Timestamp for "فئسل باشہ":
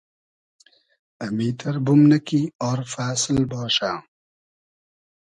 2.93-3.91